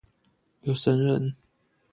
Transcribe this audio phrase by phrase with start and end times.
[0.61, 1.35] 有神人